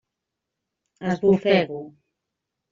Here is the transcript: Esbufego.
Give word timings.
Esbufego. 1.07 1.79